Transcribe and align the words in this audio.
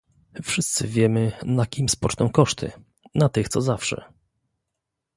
Wszyscy 0.43 0.87
wiemy, 0.87 1.31
na 1.43 1.65
kim 1.65 1.89
spoczną 1.89 2.29
koszty- 2.29 2.71
na 3.15 3.29
tych, 3.29 3.49
co 3.49 3.61
zawsze 3.61 4.03